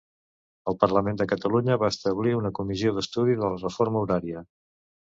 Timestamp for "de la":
3.45-3.65